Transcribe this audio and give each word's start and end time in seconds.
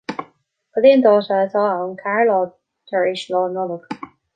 Cad 0.71 0.83
é 0.89 0.91
an 0.95 1.03
dáta 1.05 1.35
atá 1.39 1.63
ann 1.81 1.93
ceathair 2.01 2.25
lá 2.29 2.39
tar 2.87 3.03
éis 3.11 3.23
Lá 3.33 3.41
Nollag? 3.55 3.83